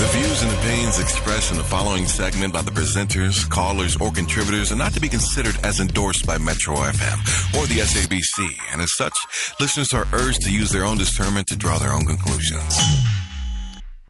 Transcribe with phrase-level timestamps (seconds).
[0.00, 4.72] The views and opinions expressed in the following segment by the presenters, callers, or contributors
[4.72, 8.94] are not to be considered as endorsed by Metro FM or the SABC, and as
[8.94, 9.12] such,
[9.60, 12.80] listeners are urged to use their own discernment to draw their own conclusions.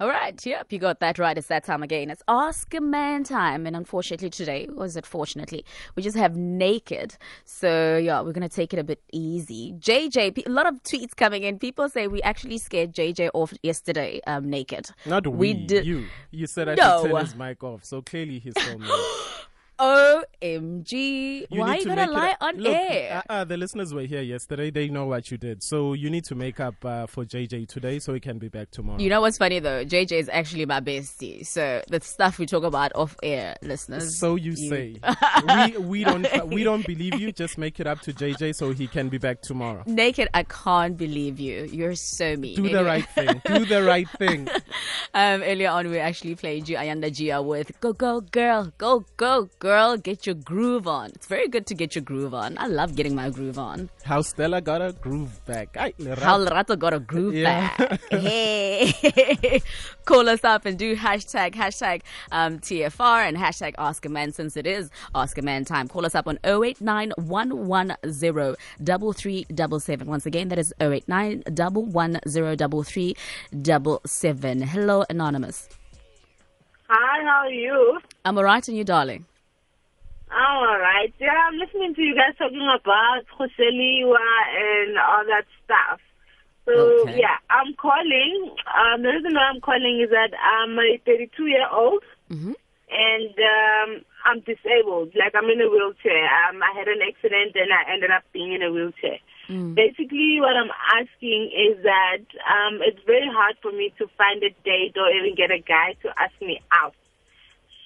[0.00, 1.36] All right, yep, you got that right.
[1.36, 2.08] It's that time again.
[2.08, 3.66] It's Ask a Man time.
[3.66, 5.64] And unfortunately today, or is it fortunately,
[5.96, 7.16] we just have naked.
[7.44, 9.74] So yeah, we're going to take it a bit easy.
[9.76, 11.58] JJ, a lot of tweets coming in.
[11.58, 14.88] People say we actually scared JJ off yesterday um, naked.
[15.04, 15.84] Not we, we did.
[15.84, 16.06] you.
[16.30, 17.02] You said I no.
[17.02, 17.84] should turn his mic off.
[17.84, 18.78] So clearly he's still
[20.42, 21.46] OMG.
[21.50, 23.22] You Why you gonna lie on Look, air?
[23.28, 24.70] Uh, uh, the listeners were here yesterday.
[24.70, 25.62] They know what you did.
[25.62, 28.70] So you need to make up uh, for JJ today so he can be back
[28.70, 28.98] tomorrow.
[28.98, 29.84] You know what's funny though?
[29.84, 31.46] JJ is actually my bestie.
[31.46, 34.18] So the stuff we talk about off air, listeners.
[34.18, 34.68] So you, you.
[34.68, 34.96] say.
[35.66, 37.32] we, we, don't, we don't believe you.
[37.32, 39.82] Just make it up to JJ so he can be back tomorrow.
[39.86, 41.64] Naked, I can't believe you.
[41.64, 42.56] You're so mean.
[42.56, 42.78] Do anyway.
[42.78, 43.42] the right thing.
[43.46, 44.48] Do the right thing.
[45.14, 49.48] um, earlier on, we actually played you Ayanda Jiya with Go Go Girl, Go Go
[49.58, 51.10] Girl girl, get your groove on.
[51.14, 52.58] It's very good to get your groove on.
[52.58, 53.88] I love getting my groove on.
[54.04, 55.76] How Stella got a groove back.
[55.76, 57.76] How Lerato got a groove yeah.
[57.76, 58.00] back.
[58.10, 59.62] hey.
[60.04, 64.56] Call us up and do hashtag, hashtag um, TFR and hashtag Ask a Man since
[64.56, 65.88] it is Ask a Man time.
[65.88, 67.52] Call us up on 089 Once
[70.26, 71.42] again, that is 089
[74.60, 75.68] Hello, Anonymous.
[76.90, 78.00] Hi, how are you?
[78.24, 79.26] I'm alright, and you, darling?
[80.30, 81.12] I'm all right.
[81.18, 86.00] Yeah, I'm listening to you guys talking about Joseliwa and all that stuff.
[86.68, 87.20] So okay.
[87.20, 88.52] yeah, I'm calling.
[88.68, 92.52] Um, the reason why I'm calling is that I'm a 32 year old mm-hmm.
[92.52, 95.16] and um, I'm disabled.
[95.16, 96.28] Like I'm in a wheelchair.
[96.44, 99.16] Um, I had an accident and I ended up being in a wheelchair.
[99.48, 99.74] Mm.
[99.74, 104.52] Basically, what I'm asking is that um, it's very hard for me to find a
[104.60, 106.92] date or even get a guy to ask me out.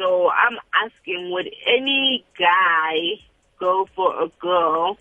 [0.00, 0.56] So I'm
[0.86, 3.20] asking, would any guy
[3.58, 4.96] go for a girl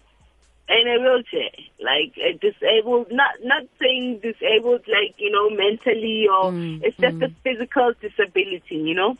[0.67, 6.51] in a wheelchair, like a disabled, not not saying disabled, like you know, mentally or
[6.51, 7.23] mm, it's just mm.
[7.23, 9.15] a physical disability, you know.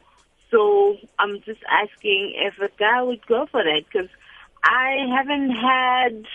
[0.52, 4.09] So I'm just asking if a guy would go for that because
[4.62, 6.25] I haven't had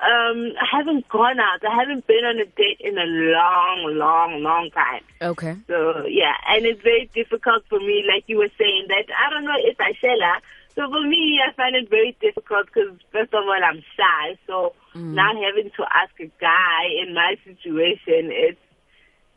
[0.00, 1.60] um, I haven't gone out.
[1.64, 5.02] I haven't been on a date in a long, long, long time.
[5.20, 5.56] Okay.
[5.66, 9.44] So yeah, and it's very difficult for me, like you were saying, that I don't
[9.44, 10.40] know if I shall.
[10.74, 14.38] So for me, I find it very difficult because first of all, I'm shy.
[14.46, 15.14] So mm.
[15.14, 18.60] now having to ask a guy in my situation, it's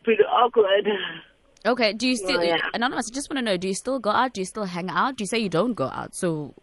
[0.04, 0.88] pretty awkward.
[1.66, 1.94] Okay.
[1.94, 2.60] Do you still, oh, yeah.
[2.74, 3.10] anonymous?
[3.10, 4.34] I just want to know: Do you still go out?
[4.34, 5.16] Do you still hang out?
[5.16, 6.14] Do you say you don't go out?
[6.14, 6.54] So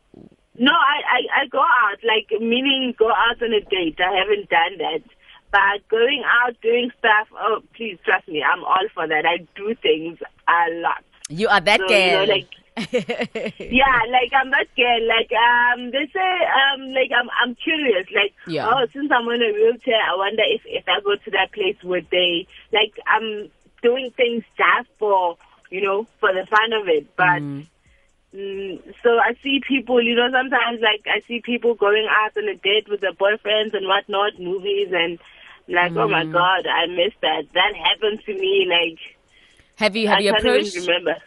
[0.58, 3.98] no, I, I, I go out, like, meaning go out on a date.
[4.00, 5.02] I haven't done that.
[5.52, 9.26] But going out, doing stuff, oh, please trust me, I'm all for that.
[9.26, 10.18] I do things
[10.48, 11.04] a lot.
[11.28, 11.98] You are that so, girl.
[11.98, 12.48] You know, like,
[13.58, 15.00] yeah, like I'm that girl.
[15.06, 18.06] Like um, they say um, like I'm I'm curious.
[18.14, 18.68] Like yeah.
[18.68, 21.76] oh, since I'm in a wheelchair, I wonder if if I go to that place,
[21.82, 23.50] would they like I'm
[23.82, 25.36] doing things just for
[25.70, 27.42] you know for the fun of it, but.
[27.42, 27.66] Mm.
[28.34, 32.48] Mm, so I see people, you know, sometimes like I see people going out on
[32.48, 35.18] a date with their boyfriends and whatnot, movies, and
[35.68, 36.00] like, mm.
[36.00, 36.32] oh my mm.
[36.32, 37.44] god, I miss that.
[37.54, 38.68] That happened to me.
[38.68, 38.98] Like,
[39.76, 40.78] have you have I you approached?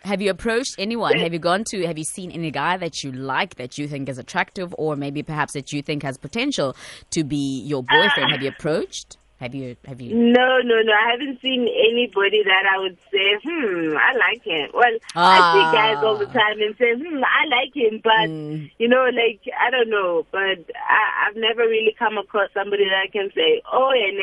[0.03, 1.17] Have you approached anyone?
[1.17, 1.85] Have you gone to?
[1.85, 5.23] Have you seen any guy that you like that you think is attractive, or maybe
[5.23, 6.75] perhaps that you think has potential
[7.09, 8.31] to be your boyfriend?
[8.31, 9.17] Uh, have you approached?
[9.43, 10.15] Have you have you?
[10.15, 10.93] No, no, no.
[10.93, 14.69] I haven't seen anybody that I would say, hmm, I like him.
[14.73, 15.27] Well, ah.
[15.27, 18.71] I see guys all the time and say, hmm, I like him, but mm.
[18.79, 20.25] you know, like I don't know.
[20.31, 24.15] But I, I've never really come across somebody that I can say, oh, yeah,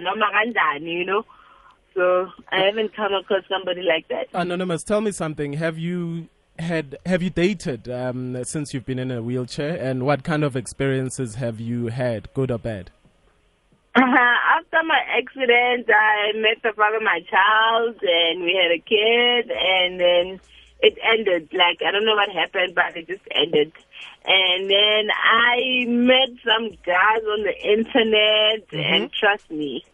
[0.00, 1.26] no magandani, you know.
[1.94, 4.28] So I haven't come across somebody like that.
[4.32, 5.52] Anonymous, tell me something.
[5.52, 10.24] Have you had have you dated um, since you've been in a wheelchair, and what
[10.24, 12.90] kind of experiences have you had, good or bad?
[14.56, 19.50] After my accident, I met the father of my child, and we had a kid,
[19.50, 20.40] and then
[20.80, 21.50] it ended.
[21.52, 23.72] Like I don't know what happened, but it just ended.
[24.24, 28.94] And then I met some guys on the internet, mm-hmm.
[28.94, 29.84] and trust me,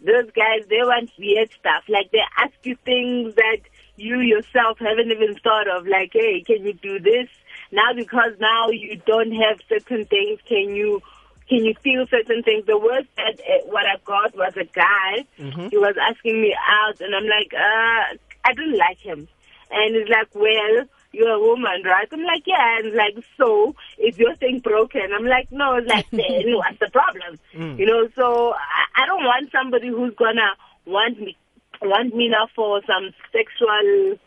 [0.00, 1.84] those guys they want weird stuff.
[1.88, 3.62] Like they ask you things that
[3.96, 5.88] you yourself haven't even thought of.
[5.88, 7.28] Like, hey, can you do this?
[7.72, 11.02] Now because now you don't have certain things, can you
[11.48, 12.66] can you feel certain things?
[12.66, 15.24] The worst that uh, what I got was a guy.
[15.38, 15.68] Mm-hmm.
[15.68, 19.28] He was asking me out, and I'm like, uh, I didn't like him.
[19.70, 22.06] And he's like, well, you're a woman, right?
[22.12, 22.78] I'm like, yeah.
[22.78, 25.12] And like, so is your thing broken?
[25.16, 25.76] I'm like, no.
[25.76, 27.38] It's like, then what's the problem?
[27.54, 27.78] Mm.
[27.78, 30.52] You know, so I, I don't want somebody who's gonna
[30.84, 31.36] want me
[31.82, 34.18] want me now for some sexual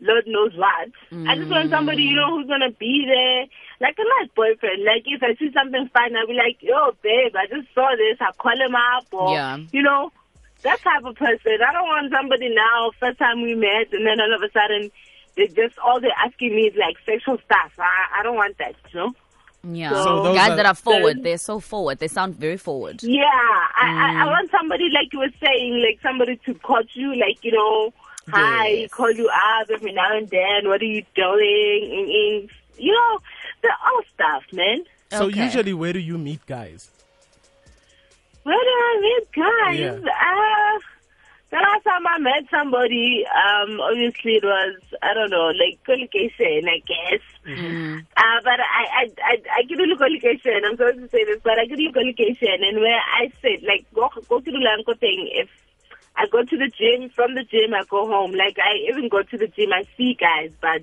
[0.00, 0.90] Lord knows what.
[1.10, 1.28] Mm.
[1.28, 3.46] I just want somebody, you know, who's gonna be there,
[3.80, 4.84] like a nice boyfriend.
[4.84, 8.18] Like if I see something fun, I'll be like, yo, babe, I just saw this.
[8.20, 9.58] I'll call him up, or yeah.
[9.72, 10.12] you know,
[10.62, 11.58] that type of person.
[11.66, 12.90] I don't want somebody now.
[13.00, 14.90] First time we met, and then all of a sudden,
[15.36, 17.72] they just all they're asking me is like sexual stuff.
[17.78, 19.14] I I don't want that, you know.
[19.68, 21.98] Yeah, so guys are, that are forward, they're so forward.
[21.98, 23.02] They sound very forward.
[23.02, 23.96] Yeah, I, mm.
[23.96, 24.30] I, I mm.
[24.30, 27.92] want somebody like you were saying, like somebody to coach you, like you know,
[28.28, 28.90] hi, yes.
[28.90, 30.68] call you up every now and then.
[30.68, 32.48] What are you doing?
[32.78, 33.18] You know,
[33.62, 34.84] the old stuff, man.
[35.10, 35.44] So okay.
[35.44, 36.90] usually, where do you meet guys?
[38.42, 39.78] Where do I meet guys?
[39.78, 40.10] Yeah.
[40.10, 40.78] Uh,
[41.50, 46.68] the last time I met somebody, um, obviously it was I don't know, like collocation,
[46.68, 47.22] I guess.
[47.46, 47.98] Mm-hmm.
[48.16, 50.60] Uh, but I, I, I, I give you collocation.
[50.64, 53.86] I'm sorry to say this, but I give you collocation, and where I said like
[53.94, 55.30] go go to the Lanko thing.
[55.32, 55.48] If
[56.16, 58.32] I go to the gym, from the gym I go home.
[58.32, 60.82] Like I even go to the gym, I see guys, but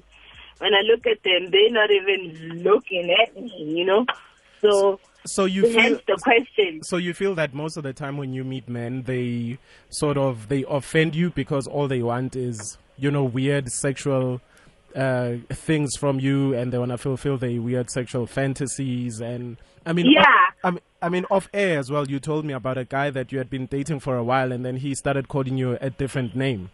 [0.60, 4.06] when I look at them, they're not even looking at me, you know.
[4.62, 6.84] So so you feel the question.
[6.84, 9.58] So you feel that most of the time when you meet men, they
[9.90, 14.42] sort of they offend you because all they want is you know weird sexual
[14.96, 19.20] uh, things from you, and they want to fulfill their weird sexual fantasies.
[19.22, 20.22] And I mean, yeah.
[20.22, 22.08] Off, I mean, I mean, off air as well.
[22.08, 24.66] You told me about a guy that you had been dating for a while, and
[24.66, 26.72] then he started calling you a different name.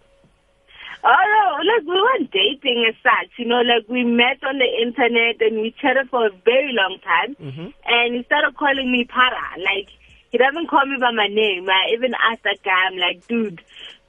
[1.03, 4.67] Oh no, like we weren't dating as such, you know, like we met on the
[4.81, 7.67] internet and we chatted for a very long time mm-hmm.
[7.85, 9.63] and he started calling me para.
[9.63, 9.87] Like
[10.29, 11.69] he doesn't call me by my name.
[11.69, 13.61] I even asked that guy, I'm like, dude,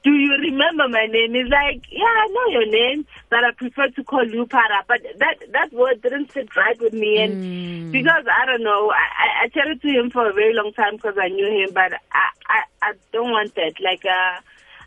[0.03, 1.35] do you remember my name?
[1.35, 4.83] He's like, yeah, I know your name, but I prefer to call you para.
[4.89, 7.93] But that that word didn't sit right with me, and mm.
[7.93, 11.17] because I don't know, I, I chatted to him for a very long time because
[11.21, 13.75] I knew him, but I, I I don't want that.
[13.81, 14.41] Like, uh,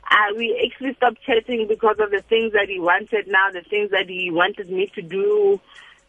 [0.09, 3.91] uh, we actually stopped chatting because of the things that he wanted now, the things
[3.91, 5.61] that he wanted me to do,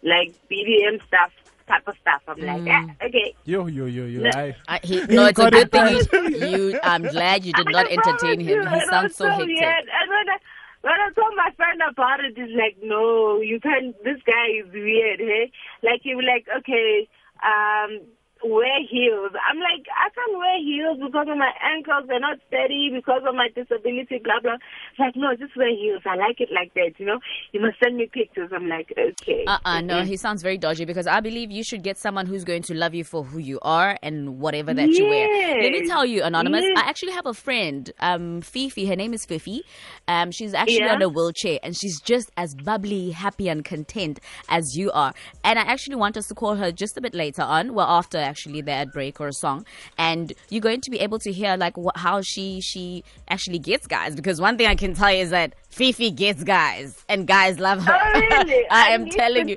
[0.03, 1.33] like BDM stuff,
[1.67, 2.23] type of stuff.
[2.29, 2.71] I'm like, mm.
[3.01, 3.35] ah, okay.
[3.45, 4.21] Yo, yo, yo, yo.
[4.23, 7.69] No, I, I, he, no it's a good thing you, you, I'm glad you did
[7.71, 8.63] not entertain him.
[8.63, 9.49] You, he sounds so, so hectic.
[9.49, 9.63] Weird.
[9.63, 10.39] And when I,
[10.83, 14.73] when I told my friend about it, he's like, no, you can't, this guy is
[14.73, 15.51] weird, hey?
[15.83, 17.09] Like, he was like, okay,
[17.43, 18.01] um,
[18.45, 19.33] wear heels.
[19.35, 22.05] I'm like, I can't wear heels because of my ankles.
[22.07, 24.55] They're not steady because of my disability, blah, blah.
[24.55, 26.03] It's like, no, just wear heels.
[26.05, 27.19] I like it like that, you know?
[27.53, 28.51] You must send me pictures.
[28.55, 29.45] I'm like, okay.
[29.47, 32.63] Uh-uh, no, he sounds very dodgy because I believe you should get someone who's going
[32.65, 34.99] to love you for who you are and whatever that yes.
[34.99, 35.63] you wear.
[35.63, 36.79] Let me tell you, Anonymous, yes.
[36.85, 38.87] I actually have a friend, um, Fifi.
[38.87, 39.63] Her name is Fifi.
[40.07, 40.95] Um, she's actually yeah.
[40.95, 45.15] on a wheelchair and she's just as bubbly, happy, and content as you are.
[45.43, 48.34] And I actually want us to call her just a bit later on, well, after
[48.35, 49.65] actually the ad break or a song,
[49.97, 53.87] and you're going to be able to hear like wh- how she she actually gets
[53.87, 54.17] guys.
[54.17, 57.79] Because one thing I can tell you is that Fifi gets guys, and guys love
[57.85, 57.95] her.
[57.95, 58.67] Oh, really?
[58.71, 59.57] I, I am telling you,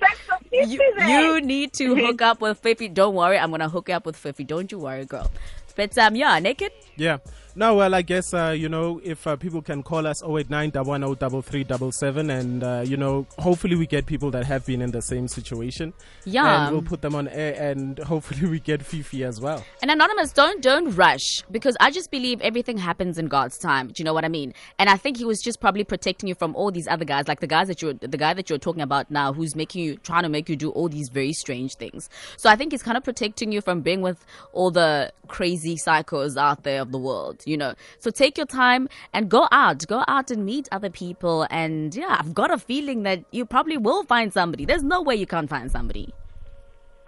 [0.52, 2.88] you, you need to hook up with Fifi.
[2.88, 4.44] Don't worry, I'm gonna hook you up with Fifi.
[4.44, 5.32] Don't you worry, girl.
[5.76, 6.72] But um, yeah, naked.
[6.98, 7.18] Yeah.
[7.58, 12.64] No, well, I guess uh, you know if uh, people can call us 089 and
[12.64, 15.92] uh, you know hopefully we get people that have been in the same situation.
[16.24, 19.66] Yeah, and we'll put them on air, and hopefully we get Fifi as well.
[19.82, 23.88] And anonymous, don't don't rush because I just believe everything happens in God's time.
[23.88, 24.54] Do you know what I mean?
[24.78, 27.40] And I think He was just probably protecting you from all these other guys, like
[27.40, 30.22] the guys that you're the guy that you're talking about now, who's making you trying
[30.22, 32.08] to make you do all these very strange things.
[32.38, 34.24] So I think He's kind of protecting you from being with
[34.54, 37.74] all the crazy psychos out there of the world you know.
[38.00, 41.48] So take your time and go out, go out and meet other people.
[41.50, 44.66] And yeah, I've got a feeling that you probably will find somebody.
[44.66, 46.14] There's no way you can't find somebody.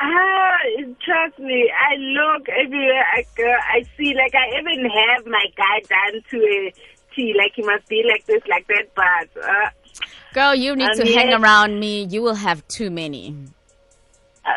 [0.01, 0.57] Ah,
[1.03, 1.69] trust me.
[1.69, 3.43] I look everywhere I go.
[3.43, 6.73] I see, like, I even have my guy down to a
[7.13, 7.33] T.
[7.37, 8.85] Like, he must be like this, like that.
[8.95, 9.69] But, uh,
[10.33, 12.05] girl, you need to hang around me.
[12.05, 13.35] You will have too many.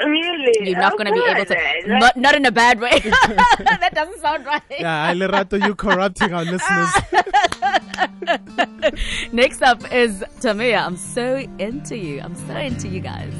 [0.05, 0.71] Really?
[0.71, 1.57] You're not going to be able to.
[1.87, 2.99] Not, not in a bad way.
[3.01, 4.63] that doesn't sound right.
[4.79, 6.91] Yeah, I Lerato, you corrupting our listeners.
[9.33, 10.85] Next up is Tamia.
[10.85, 12.21] I'm so into you.
[12.21, 13.35] I'm so into you guys.